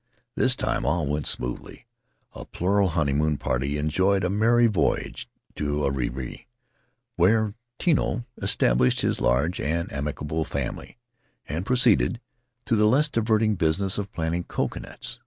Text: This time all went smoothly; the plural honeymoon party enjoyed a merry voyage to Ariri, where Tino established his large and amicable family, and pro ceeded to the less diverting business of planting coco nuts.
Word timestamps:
This 0.35 0.55
time 0.55 0.83
all 0.83 1.05
went 1.05 1.27
smoothly; 1.27 1.85
the 2.33 2.45
plural 2.45 2.87
honeymoon 2.87 3.37
party 3.37 3.77
enjoyed 3.77 4.23
a 4.23 4.31
merry 4.31 4.65
voyage 4.65 5.29
to 5.53 5.83
Ariri, 5.85 6.47
where 7.17 7.53
Tino 7.77 8.25
established 8.41 9.01
his 9.01 9.21
large 9.21 9.61
and 9.61 9.91
amicable 9.93 10.43
family, 10.43 10.97
and 11.47 11.67
pro 11.67 11.75
ceeded 11.75 12.17
to 12.65 12.75
the 12.75 12.87
less 12.87 13.09
diverting 13.09 13.53
business 13.53 13.99
of 13.99 14.11
planting 14.11 14.45
coco 14.45 14.79
nuts. 14.79 15.19